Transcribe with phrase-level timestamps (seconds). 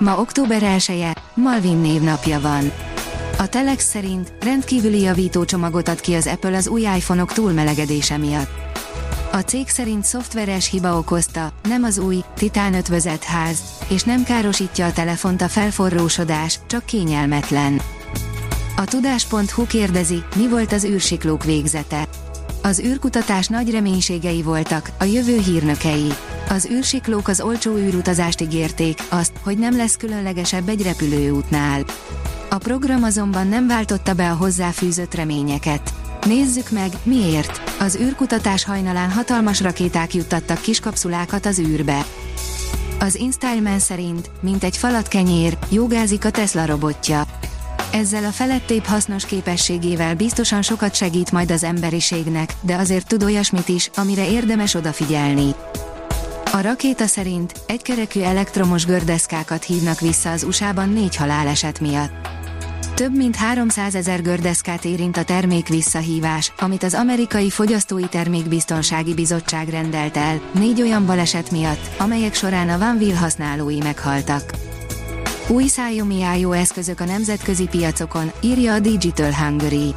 [0.00, 2.72] Ma október 1 -e, Malvin névnapja van.
[3.38, 8.50] A Telex szerint rendkívüli javító csomagot ad ki az Apple az új iPhone-ok túlmelegedése miatt.
[9.32, 14.86] A cég szerint szoftveres hiba okozta, nem az új, titán ötvözett ház, és nem károsítja
[14.86, 17.80] a telefont a felforrósodás, csak kényelmetlen.
[18.76, 22.08] A tudás.hu kérdezi, mi volt az űrsiklók végzete.
[22.62, 26.12] Az űrkutatás nagy reménységei voltak, a jövő hírnökei.
[26.48, 31.84] Az űrsiklók az olcsó űrutazást ígérték, azt, hogy nem lesz különlegesebb egy repülőútnál.
[32.50, 35.92] A program azonban nem váltotta be a hozzáfűzött reményeket.
[36.26, 37.60] Nézzük meg, miért.
[37.78, 42.04] Az űrkutatás hajnalán hatalmas rakéták juttattak kis kapszulákat az űrbe.
[42.98, 47.24] Az InStyleman szerint, mint egy falat kenyér, jogázik a Tesla robotja.
[47.92, 53.68] Ezzel a felettébb hasznos képességével biztosan sokat segít majd az emberiségnek, de azért tud olyasmit
[53.68, 55.54] is, amire érdemes odafigyelni.
[56.52, 62.12] A rakéta szerint egykerekű elektromos gördeszkákat hívnak vissza az USA-ban négy haláleset miatt.
[62.94, 69.68] Több mint 300 ezer gördeszkát érint a termék visszahívás, amit az amerikai Fogyasztói Termékbiztonsági Bizottság
[69.68, 74.59] rendelt el, négy olyan baleset miatt, amelyek során a Vanville használói meghaltak.
[75.50, 79.92] Új Xiaomi IO eszközök a nemzetközi piacokon, írja a Digital Hungary.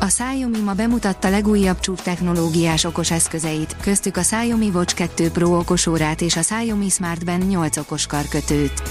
[0.00, 5.58] A Xiaomi ma bemutatta legújabb csúcs technológiás okos eszközeit, köztük a Xiaomi Watch 2 Pro
[5.58, 8.82] okosórát és a Xiaomi Smart Band 8 okos karkötőt.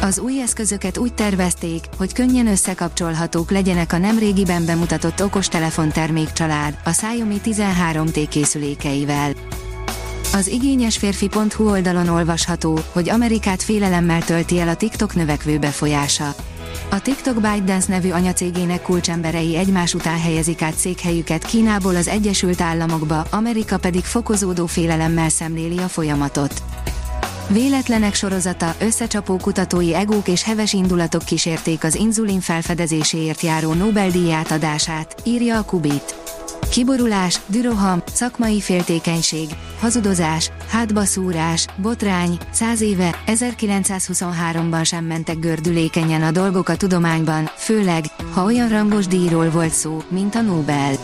[0.00, 6.90] Az új eszközöket úgy tervezték, hogy könnyen összekapcsolhatók legyenek a nemrégiben bemutatott okostelefon termékcsalád, a
[6.90, 9.32] Xiaomi 13T készülékeivel.
[10.34, 16.34] Az igényes férfi.hu oldalon olvasható, hogy Amerikát félelemmel tölti el a TikTok növekvő befolyása.
[16.90, 23.26] A TikTok ByteDance nevű anyacégének kulcsemberei egymás után helyezik át székhelyüket Kínából az Egyesült Államokba,
[23.30, 26.62] Amerika pedig fokozódó félelemmel szemléli a folyamatot.
[27.48, 35.22] Véletlenek sorozata, összecsapó kutatói egók és heves indulatok kísérték az inzulin felfedezéséért járó Nobel-díj átadását,
[35.24, 36.14] írja a Kubit.
[36.70, 39.48] Kiborulás, düroham, szakmai féltékenység,
[39.80, 48.44] hazudozás, hátbaszúrás, botrány, száz éve, 1923-ban sem mentek gördülékenyen a dolgok a tudományban, főleg, ha
[48.44, 50.94] olyan rangos díjról volt szó, mint a Nobel.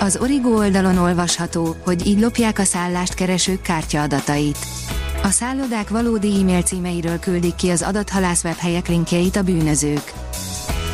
[0.00, 4.58] Az Origo oldalon olvasható, hogy így lopják a szállást keresők kártyaadatait.
[5.22, 10.12] A szállodák valódi e-mail címeiről küldik ki az adathalász webhelyek linkjeit a bűnözők.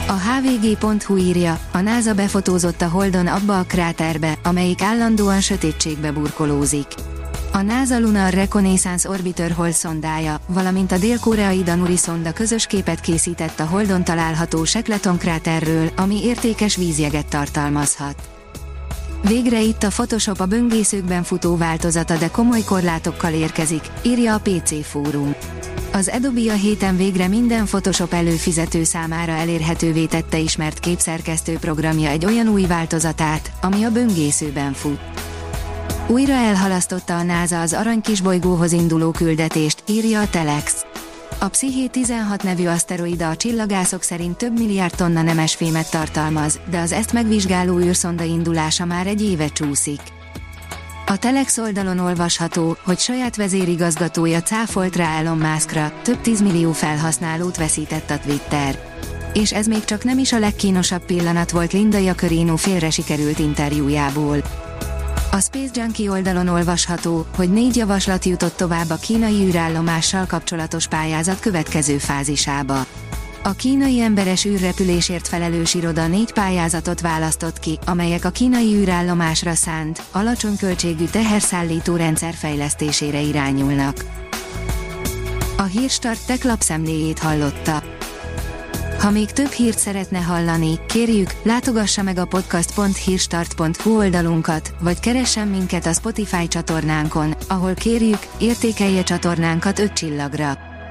[0.06, 6.86] A hvg.hu írja, a NASA befotózott a Holdon abba a kráterbe, amelyik állandóan sötétségbe burkolózik.
[7.52, 13.60] A NASA Lunar Reconnaissance Orbiter Hold szondája, valamint a dél-koreai Danuri szonda közös képet készített
[13.60, 18.22] a Holdon található Shackleton kráterről, ami értékes vízjeget tartalmazhat.
[19.22, 24.86] Végre itt a Photoshop a böngészőkben futó változata, de komoly korlátokkal érkezik, írja a PC
[24.86, 25.34] Fórum.
[25.94, 32.24] Az Adobe a héten végre minden Photoshop előfizető számára elérhetővé tette ismert képszerkesztő programja egy
[32.24, 35.00] olyan új változatát, ami a böngészőben fut.
[36.06, 40.84] Újra elhalasztotta a NASA az arany kisbolygóhoz induló küldetést, írja a Telex.
[41.38, 46.92] A Psziché 16 nevű aszteroida a csillagászok szerint több milliárd tonna nemesfémet tartalmaz, de az
[46.92, 50.00] ezt megvizsgáló űrszonda indulása már egy éve csúszik.
[51.14, 58.10] A Telex oldalon olvasható, hogy saját vezérigazgatója cáfolt rá Elon Muskra, több tízmillió felhasználót veszített
[58.10, 58.78] a Twitter.
[59.32, 64.36] És ez még csak nem is a legkínosabb pillanat volt Linda Jacarino félre sikerült interjújából.
[65.30, 71.40] A Space Junkie oldalon olvasható, hogy négy javaslat jutott tovább a kínai űrállomással kapcsolatos pályázat
[71.40, 72.83] következő fázisába.
[73.46, 80.02] A kínai emberes űrrepülésért felelős iroda négy pályázatot választott ki, amelyek a kínai űrállomásra szánt,
[80.12, 84.04] alacsony költségű teherszállító rendszer fejlesztésére irányulnak.
[85.56, 87.82] A Hírstart tech lapszemléjét hallotta.
[88.98, 95.86] Ha még több hírt szeretne hallani, kérjük, látogassa meg a podcast.hírstart.hu oldalunkat, vagy keressen minket
[95.86, 100.72] a Spotify csatornánkon, ahol kérjük, értékelje csatornánkat 5 csillagra.